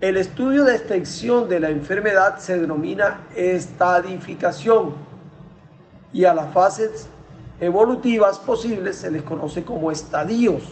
[0.00, 4.94] El estudio de extensión de la enfermedad se denomina estadificación
[6.14, 7.10] y a las fases
[7.60, 10.62] evolutivas posibles se les conoce como estadios.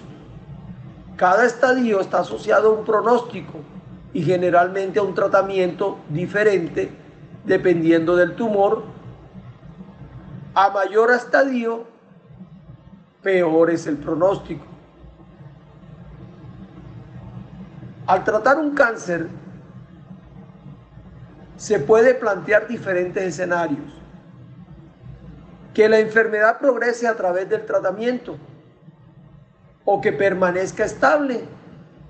[1.18, 3.58] Cada estadio está asociado a un pronóstico
[4.12, 6.92] y generalmente a un tratamiento diferente
[7.44, 8.84] dependiendo del tumor.
[10.54, 11.86] A mayor estadio,
[13.20, 14.64] peor es el pronóstico.
[18.06, 19.26] Al tratar un cáncer,
[21.56, 23.92] se puede plantear diferentes escenarios.
[25.74, 28.36] Que la enfermedad progrese a través del tratamiento,
[29.90, 31.44] o que permanezca estable,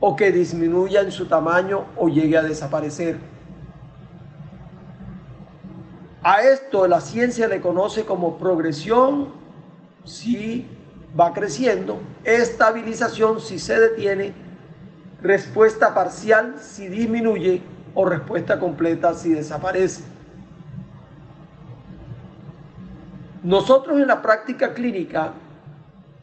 [0.00, 3.18] o que disminuya en su tamaño o llegue a desaparecer.
[6.20, 9.28] A esto la ciencia le conoce como progresión
[10.04, 10.66] si
[11.18, 14.34] va creciendo, estabilización si se detiene
[15.22, 17.62] respuesta parcial si disminuye
[17.94, 20.02] o respuesta completa si desaparece.
[23.44, 25.34] Nosotros en la práctica clínica,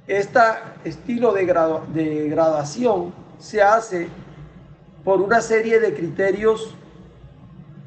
[0.07, 0.39] este
[0.83, 1.45] estilo de,
[1.93, 4.07] de gradación se hace
[5.03, 6.75] por una serie de criterios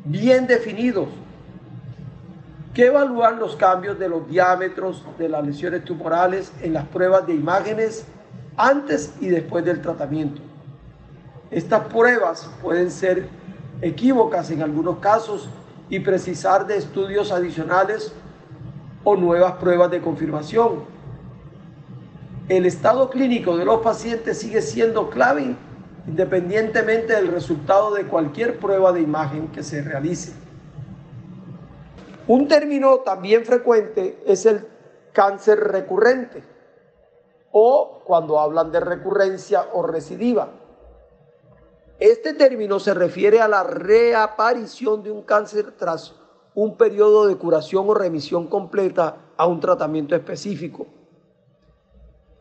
[0.05, 1.09] bien definidos
[2.75, 7.35] que evalúan los cambios de los diámetros de las lesiones tumorales en las pruebas de
[7.35, 8.05] imágenes
[8.57, 10.41] antes y después del tratamiento.
[11.51, 13.27] Estas pruebas pueden ser
[13.81, 15.49] equívocas en algunos casos
[15.89, 18.13] y precisar de estudios adicionales
[19.05, 20.98] o nuevas pruebas de confirmación.
[22.49, 25.55] El estado clínico de los pacientes sigue siendo clave
[26.07, 30.33] independientemente del resultado de cualquier prueba de imagen que se realice.
[32.27, 34.67] Un término también frecuente es el
[35.13, 36.43] cáncer recurrente
[37.53, 40.49] o cuando hablan de recurrencia o recidiva.
[41.99, 46.15] Este término se refiere a la reaparición de un cáncer tras
[46.55, 50.87] un periodo de curación o remisión completa a un tratamiento específico.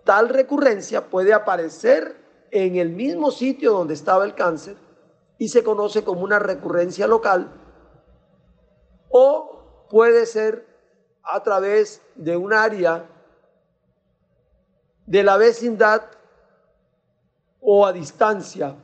[0.08, 2.16] Tal recurrencia puede aparecer
[2.50, 4.78] en el mismo sitio donde estaba el cáncer
[5.38, 7.52] y se conoce como una recurrencia local
[9.10, 10.66] o puede ser
[11.24, 13.06] a través de un área
[15.06, 16.04] de la vecindad
[17.60, 18.78] o a distancia.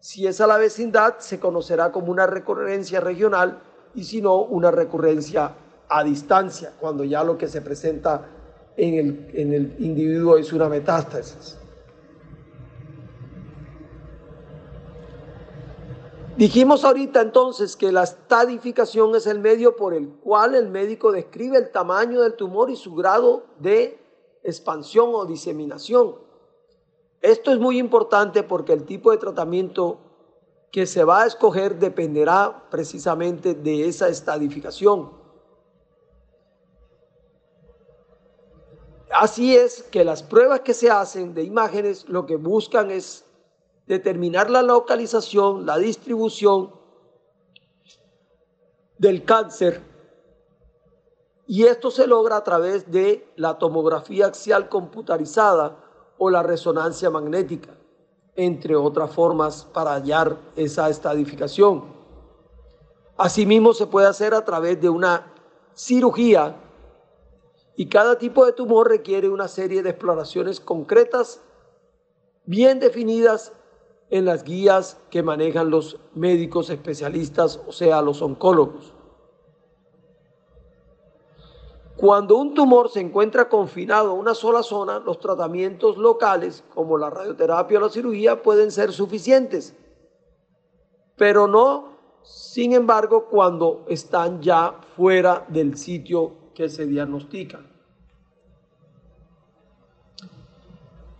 [0.00, 3.60] Si es a la vecindad, se conocerá como una recurrencia regional
[3.94, 5.52] y si no, una recurrencia
[5.88, 8.33] a distancia, cuando ya lo que se presenta
[8.76, 11.58] en el, en el individuo es una metástasis.
[16.36, 21.58] Dijimos ahorita entonces que la estadificación es el medio por el cual el médico describe
[21.58, 24.00] el tamaño del tumor y su grado de
[24.42, 26.16] expansión o diseminación.
[27.20, 30.00] Esto es muy importante porque el tipo de tratamiento
[30.72, 35.23] que se va a escoger dependerá precisamente de esa estadificación.
[39.14, 43.24] Así es que las pruebas que se hacen de imágenes lo que buscan es
[43.86, 46.74] determinar la localización, la distribución
[48.98, 49.80] del cáncer
[51.46, 55.76] y esto se logra a través de la tomografía axial computarizada
[56.18, 57.70] o la resonancia magnética,
[58.34, 61.84] entre otras formas para hallar esa estadificación.
[63.16, 65.32] Asimismo se puede hacer a través de una
[65.72, 66.56] cirugía
[67.76, 71.42] y cada tipo de tumor requiere una serie de exploraciones concretas,
[72.46, 73.52] bien definidas
[74.10, 78.92] en las guías que manejan los médicos especialistas, o sea, los oncólogos.
[81.96, 87.08] Cuando un tumor se encuentra confinado a una sola zona, los tratamientos locales, como la
[87.08, 89.74] radioterapia o la cirugía, pueden ser suficientes,
[91.16, 91.94] pero no
[92.24, 97.60] Sin embargo, cuando están ya fuera del sitio que se diagnostica.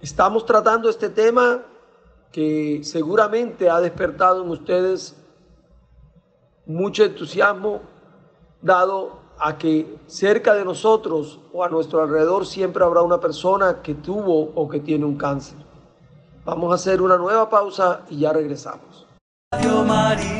[0.00, 1.62] Estamos tratando este tema
[2.30, 5.16] que seguramente ha despertado en ustedes
[6.66, 7.80] mucho entusiasmo,
[8.60, 13.94] dado a que cerca de nosotros o a nuestro alrededor siempre habrá una persona que
[13.94, 15.58] tuvo o que tiene un cáncer.
[16.44, 19.06] Vamos a hacer una nueva pausa y ya regresamos.
[19.86, 20.34] María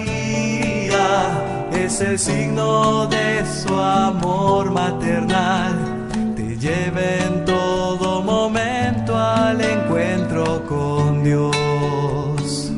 [1.76, 6.08] es el signo de su amor maternal.
[6.36, 12.72] Te lleve en todo momento al encuentro con Dios.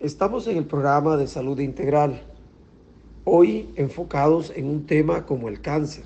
[0.00, 2.22] Estamos en el programa de salud integral,
[3.24, 6.04] hoy enfocados en un tema como el cáncer.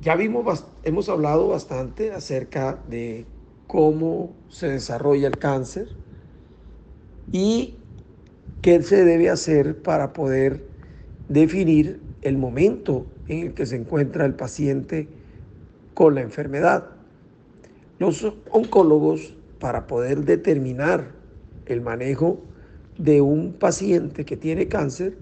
[0.00, 3.24] Ya vimos, hemos hablado bastante acerca de
[3.66, 5.88] cómo se desarrolla el cáncer
[7.30, 7.76] y
[8.62, 10.64] qué se debe hacer para poder
[11.28, 15.08] definir el momento en el que se encuentra el paciente
[15.94, 16.86] con la enfermedad.
[17.98, 21.10] Los oncólogos, para poder determinar
[21.66, 22.40] el manejo
[22.98, 25.16] de un paciente que tiene cáncer,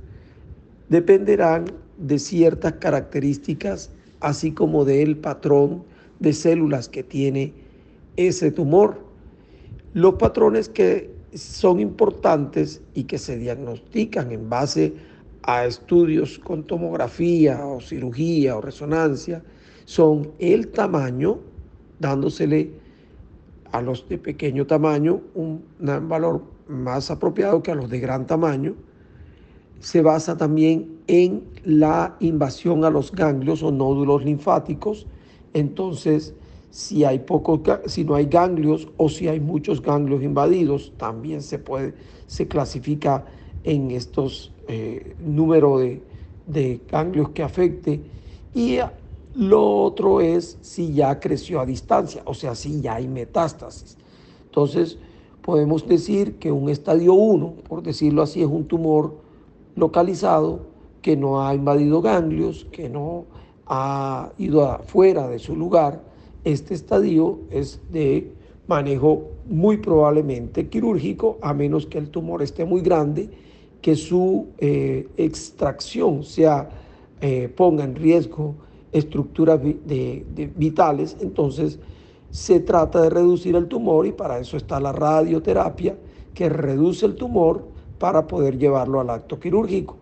[0.88, 1.64] dependerán
[1.98, 5.84] de ciertas características así como del patrón
[6.18, 7.54] de células que tiene
[8.16, 8.98] ese tumor.
[9.94, 14.94] Los patrones que son importantes y que se diagnostican en base
[15.42, 19.42] a estudios con tomografía o cirugía o resonancia
[19.84, 21.40] son el tamaño,
[21.98, 22.70] dándosele
[23.72, 28.74] a los de pequeño tamaño un, valor más apropiado que a los de gran tamaño,
[29.80, 35.06] se basa también en la invasión a los ganglios o nódulos linfáticos.
[35.54, 36.34] Entonces,
[36.70, 41.58] si, hay poco, si no hay ganglios o si hay muchos ganglios invadidos, también se
[41.58, 41.94] puede,
[42.26, 43.24] se clasifica
[43.64, 46.02] en estos eh, números de,
[46.46, 48.00] de ganglios que afecte.
[48.54, 48.78] Y
[49.34, 53.96] lo otro es si ya creció a distancia, o sea, si ya hay metástasis.
[54.44, 54.98] Entonces,
[55.42, 59.16] podemos decir que un estadio 1, por decirlo así, es un tumor
[59.76, 60.60] localizado
[61.02, 63.24] que no ha invadido ganglios, que no
[63.66, 66.02] ha ido afuera de su lugar,
[66.44, 68.32] este estadio es de
[68.66, 73.28] manejo muy probablemente quirúrgico, a menos que el tumor esté muy grande,
[73.82, 76.68] que su eh, extracción sea,
[77.20, 78.54] eh, ponga en riesgo
[78.92, 79.60] estructuras
[80.56, 81.78] vitales, entonces
[82.30, 85.96] se trata de reducir el tumor y para eso está la radioterapia,
[86.34, 87.64] que reduce el tumor
[87.98, 89.96] para poder llevarlo al acto quirúrgico.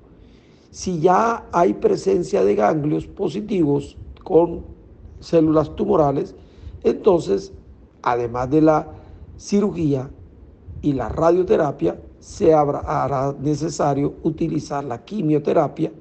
[0.70, 4.77] Si ya hay presencia de ganglios positivos con
[5.20, 6.34] células tumorales,
[6.82, 7.52] entonces,
[8.02, 8.88] además de la
[9.36, 10.10] cirugía
[10.82, 15.92] y la radioterapia, se hará necesario utilizar la quimioterapia.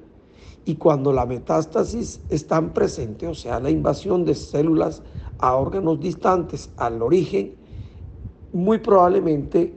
[0.64, 5.02] Y cuando la metástasis está presente, o sea, la invasión de células
[5.38, 7.54] a órganos distantes al origen,
[8.52, 9.74] muy probablemente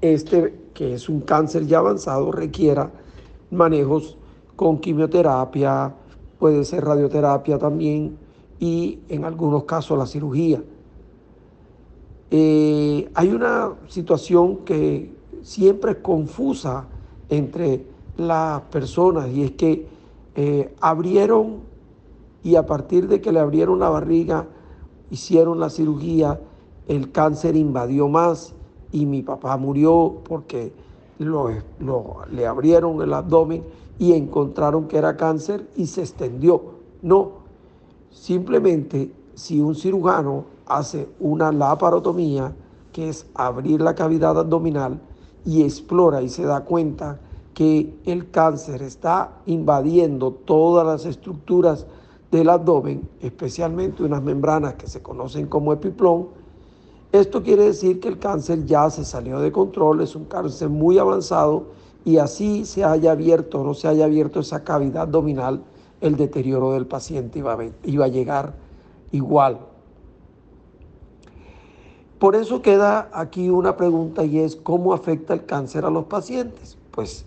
[0.00, 2.90] este que es un cáncer ya avanzado, requiera
[3.50, 4.16] manejos
[4.56, 5.94] con quimioterapia,
[6.38, 8.16] puede ser radioterapia también
[8.60, 10.62] y en algunos casos la cirugía.
[12.30, 16.86] Eh, hay una situación que siempre es confusa
[17.30, 17.86] entre
[18.16, 19.86] las personas y es que
[20.36, 21.60] eh, abrieron
[22.44, 24.46] y a partir de que le abrieron la barriga,
[25.10, 26.40] hicieron la cirugía,
[26.86, 28.54] el cáncer invadió más
[28.92, 30.72] y mi papá murió porque
[31.18, 33.64] le abrieron el abdomen
[33.98, 36.62] y encontraron que era cáncer y se extendió.
[37.02, 37.39] No,
[38.10, 42.54] simplemente si un cirujano hace una laparotomía,
[42.92, 45.00] que es abrir la cavidad abdominal,
[45.44, 47.18] y explora y se da cuenta
[47.54, 51.86] que el cáncer está invadiendo todas las estructuras
[52.30, 56.28] del abdomen, especialmente unas membranas que se conocen como epiplón,
[57.12, 60.96] esto quiere decir que el cáncer ya se salió de control, es un cáncer muy
[60.96, 61.64] avanzado
[62.04, 65.64] y así se haya abierto o no se haya abierto esa cavidad abdominal,
[66.00, 68.54] el deterioro del paciente iba a, iba a llegar
[69.12, 69.60] igual.
[72.18, 76.76] Por eso queda aquí una pregunta y es ¿cómo afecta el cáncer a los pacientes?
[76.90, 77.24] Pues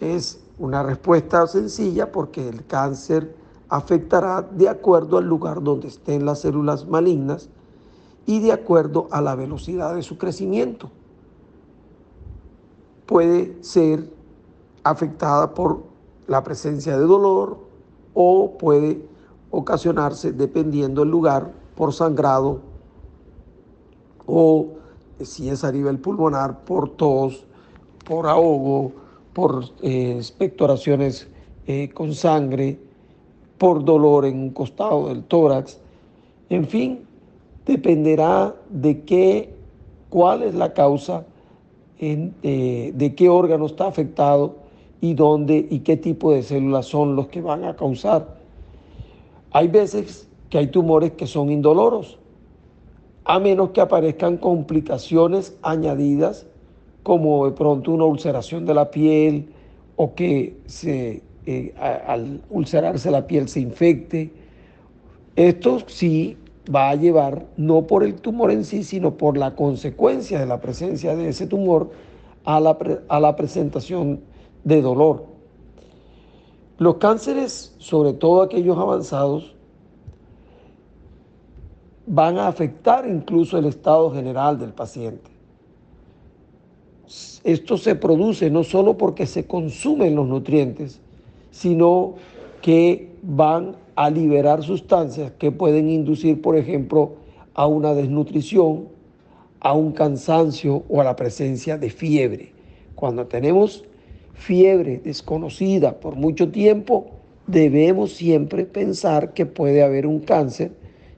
[0.00, 3.34] es una respuesta sencilla porque el cáncer
[3.68, 7.48] afectará de acuerdo al lugar donde estén las células malignas
[8.26, 10.90] y de acuerdo a la velocidad de su crecimiento.
[13.06, 14.08] Puede ser
[14.84, 15.82] afectada por
[16.26, 17.58] la presencia de dolor
[18.14, 19.02] o puede
[19.50, 22.60] ocasionarse, dependiendo del lugar, por sangrado
[24.26, 24.68] o
[25.20, 27.44] si es a nivel pulmonar, por tos,
[28.04, 28.92] por ahogo,
[29.32, 31.28] por eh, expectoraciones
[31.66, 32.78] eh, con sangre,
[33.58, 35.78] por dolor en un costado del tórax.
[36.48, 37.00] En fin,
[37.66, 39.54] dependerá de qué,
[40.10, 41.24] cuál es la causa,
[41.98, 44.56] eh, de qué órgano está afectado
[45.04, 48.38] y dónde y qué tipo de células son los que van a causar.
[49.50, 52.18] Hay veces que hay tumores que son indoloros,
[53.26, 56.46] a menos que aparezcan complicaciones añadidas
[57.02, 59.50] como de pronto una ulceración de la piel
[59.96, 64.32] o que se, eh, al ulcerarse la piel se infecte.
[65.36, 66.38] Esto sí
[66.74, 70.62] va a llevar, no por el tumor en sí, sino por la consecuencia de la
[70.62, 71.90] presencia de ese tumor
[72.46, 72.78] a la,
[73.08, 74.32] a la presentación
[74.64, 75.26] de dolor.
[76.78, 79.54] Los cánceres, sobre todo aquellos avanzados,
[82.06, 85.30] van a afectar incluso el estado general del paciente.
[87.44, 91.00] Esto se produce no solo porque se consumen los nutrientes,
[91.50, 92.14] sino
[92.62, 97.12] que van a liberar sustancias que pueden inducir, por ejemplo,
[97.54, 98.88] a una desnutrición,
[99.60, 102.52] a un cansancio o a la presencia de fiebre.
[102.94, 103.84] Cuando tenemos
[104.34, 107.06] fiebre desconocida por mucho tiempo,
[107.46, 110.72] debemos siempre pensar que puede haber un cáncer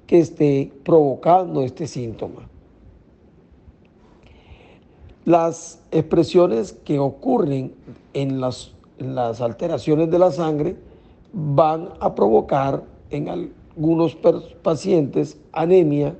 [0.06, 2.48] que esté provocando este síntoma.
[5.24, 7.74] Las expresiones que ocurren
[8.14, 10.76] en las, las alteraciones de la sangre
[11.32, 14.16] van a provocar en algunos
[14.62, 16.16] pacientes anemia,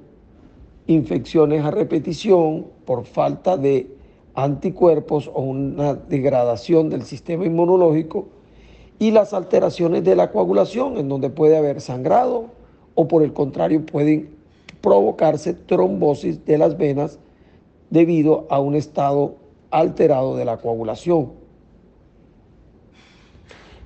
[0.88, 3.95] infecciones a repetición por falta de
[4.36, 8.26] anticuerpos o una degradación del sistema inmunológico
[8.98, 12.50] y las alteraciones de la coagulación en donde puede haber sangrado
[12.94, 14.30] o por el contrario pueden
[14.80, 17.18] provocarse trombosis de las venas
[17.90, 19.36] debido a un estado
[19.70, 21.32] alterado de la coagulación.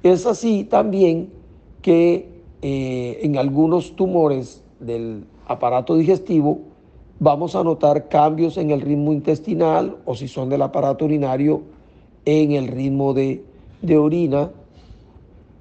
[0.03, 1.31] Es así también
[1.81, 2.29] que
[2.63, 6.61] eh, en algunos tumores del aparato digestivo
[7.21, 11.63] vamos a notar cambios en el ritmo intestinal o si son del aparato urinario
[12.25, 13.45] en el ritmo de,
[13.83, 14.51] de orina,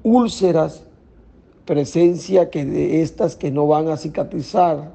[0.02, 0.84] úlceras,
[1.66, 4.92] presencia que de estas que no van a cicatrizar,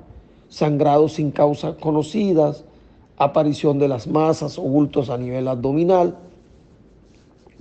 [0.49, 2.65] sangrados sin causas conocidas,
[3.19, 6.17] aparición de las masas o bultos a nivel abdominal,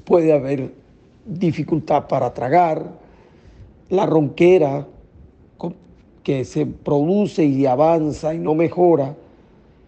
[0.06, 0.74] puede haber
[1.26, 2.86] dificultad para tragar,
[3.90, 4.88] la ronquera
[6.24, 9.16] que se produce y avanza y no mejora,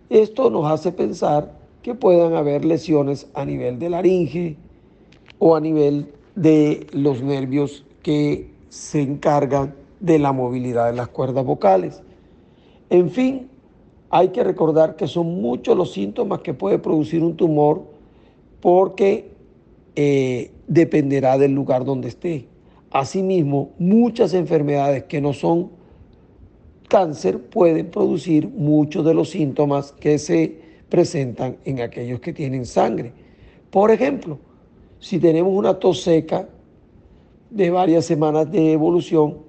[0.10, 4.56] esto nos hace pensar que puedan haber lesiones a nivel de laringe
[5.40, 11.46] o a nivel de los nervios que se encargan de la movilidad de las cuerdas
[11.46, 12.02] vocales.
[12.90, 13.48] En fin,
[14.10, 17.84] hay que recordar que son muchos los síntomas que puede producir un tumor
[18.62, 19.32] porque
[19.96, 22.48] eh, dependerá del lugar donde esté.
[22.92, 25.72] Asimismo, muchas enfermedades que no son
[26.88, 30.60] cáncer pueden producir muchos de los síntomas que se
[30.90, 33.12] presentan en aquellos que tienen sangre.
[33.70, 34.40] Por ejemplo,
[35.00, 36.48] si tenemos una tos seca
[37.50, 39.40] de varias semanas de evolución,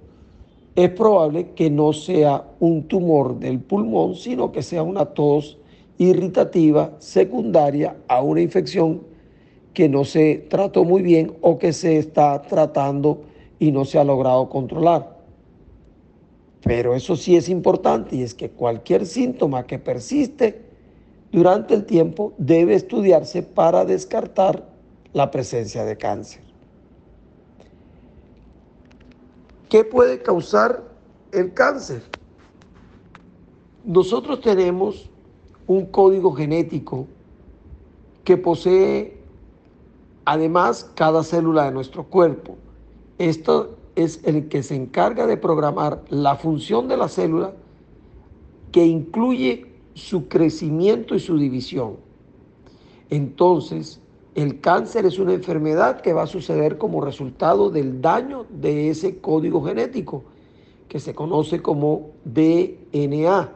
[0.74, 5.58] es probable que no sea un tumor del pulmón, sino que sea una tos
[5.98, 9.02] irritativa secundaria a una infección
[9.72, 13.22] que no se trató muy bien o que se está tratando
[13.58, 15.15] y no se ha logrado controlar.
[16.62, 20.66] Pero eso sí es importante y es que cualquier síntoma que persiste
[21.30, 24.68] durante el tiempo debe estudiarse para descartar
[25.12, 26.42] la presencia de cáncer.
[29.68, 30.82] ¿Qué puede causar
[31.32, 32.02] el cáncer?
[33.84, 35.10] Nosotros tenemos
[35.66, 37.06] un código genético
[38.24, 39.20] que posee
[40.24, 42.56] además cada célula de nuestro cuerpo.
[43.18, 47.54] Esto es el que se encarga de programar la función de la célula
[48.70, 51.96] que incluye su crecimiento y su división.
[53.08, 54.00] Entonces,
[54.34, 59.18] el cáncer es una enfermedad que va a suceder como resultado del daño de ese
[59.18, 60.24] código genético
[60.88, 63.50] que se conoce como DNA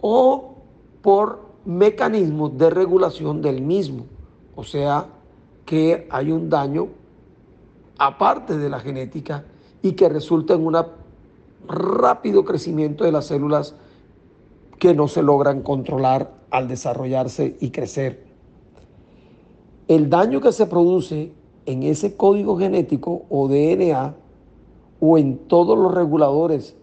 [0.00, 0.56] o
[1.00, 4.06] por mecanismos de regulación del mismo.
[4.56, 5.06] O sea,
[5.64, 6.88] que hay un daño
[8.00, 9.44] aparte de la genética
[9.82, 10.76] y que resulta en un
[11.68, 13.74] rápido crecimiento de las células
[14.78, 18.24] que no se logran controlar al desarrollarse y crecer.
[19.86, 21.32] El daño que se produce
[21.66, 24.14] en ese código genético o DNA
[24.98, 26.74] o en todos los reguladores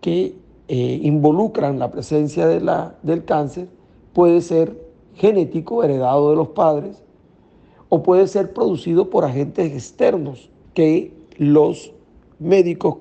[0.00, 0.38] que
[0.68, 3.68] eh, involucran la presencia de la, del cáncer
[4.14, 7.02] puede ser genético heredado de los padres
[7.88, 11.92] o puede ser producido por agentes externos que los
[12.38, 12.96] médicos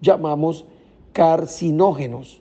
[0.00, 0.64] llamamos
[1.12, 2.40] carcinógenos.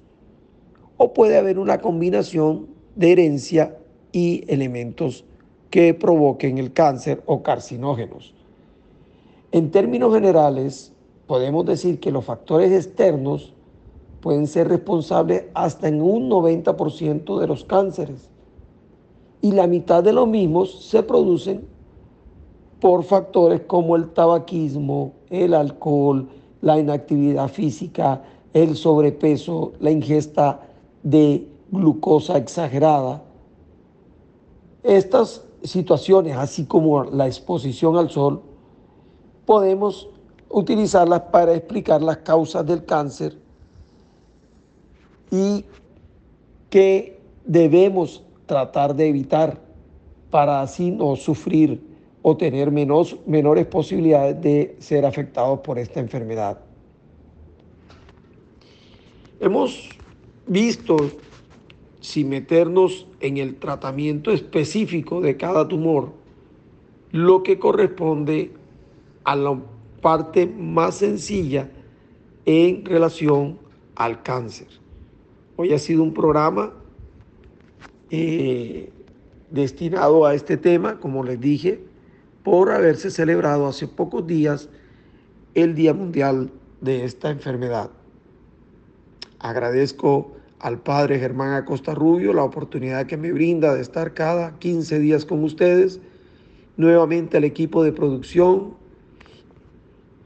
[0.98, 3.78] O puede haber una combinación de herencia
[4.12, 5.26] y elementos
[5.70, 8.34] que provoquen el cáncer o carcinógenos.
[9.52, 10.94] En términos generales,
[11.28, 13.54] podemos decir que los factores externos
[14.22, 18.30] pueden ser responsables hasta en un 90% de los cánceres
[19.42, 21.68] y la mitad de los mismos se producen
[22.84, 26.28] por factores como el tabaquismo, el alcohol,
[26.60, 28.22] la inactividad física,
[28.52, 30.60] el sobrepeso, la ingesta
[31.02, 33.24] de glucosa exagerada.
[34.84, 38.42] Estas situaciones, así como la exposición al sol,
[39.46, 40.10] podemos
[40.50, 43.38] utilizarlas para explicar las causas del cáncer
[45.32, 45.64] y
[46.70, 49.62] que debemos tratar de evitar
[50.30, 51.93] para así no sufrir
[52.24, 56.58] o tener menos, menores posibilidades de ser afectados por esta enfermedad.
[59.42, 59.90] Hemos
[60.48, 60.96] visto,
[62.00, 66.14] sin meternos en el tratamiento específico de cada tumor,
[67.12, 68.54] lo que corresponde
[69.26, 69.62] a la
[70.02, 71.70] parte más sencilla
[72.46, 73.60] en relación
[73.96, 74.68] al cáncer.
[75.58, 76.74] Hoy ha sido un programa
[78.10, 78.90] eh,
[79.52, 81.93] destinado a este tema, como les dije,
[82.44, 84.70] por haberse celebrado hace pocos días
[85.56, 87.90] el Día Mundial de esta enfermedad.
[89.40, 95.00] Agradezco al padre Germán Acosta Rubio la oportunidad que me brinda de estar cada 15
[95.00, 96.00] días con ustedes,
[96.78, 98.74] nuevamente al equipo de producción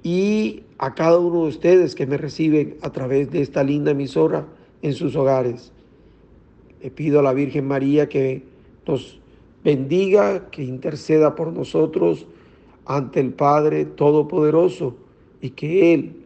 [0.03, 4.45] y a cada uno de ustedes que me reciben a través de esta linda emisora
[4.82, 5.72] en sus hogares.
[6.82, 8.43] Le pido a la Virgen María que
[8.88, 9.20] nos
[9.68, 12.26] bendiga, que interceda por nosotros
[12.86, 14.95] ante el Padre Todopoderoso
[15.41, 16.24] y que Él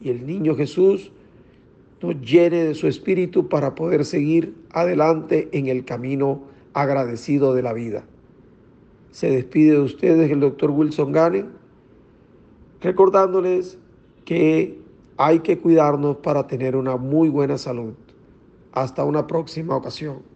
[0.00, 1.10] y el niño Jesús
[2.00, 6.42] nos llene de su espíritu para poder seguir adelante en el camino
[6.72, 8.04] agradecido de la vida.
[9.10, 11.48] Se despide de ustedes el doctor Wilson Ganen,
[12.80, 13.76] recordándoles
[14.24, 14.78] que
[15.16, 17.94] hay que cuidarnos para tener una muy buena salud.
[18.70, 20.33] Hasta una próxima ocasión.